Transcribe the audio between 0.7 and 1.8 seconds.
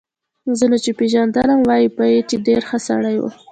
چې پېژندلم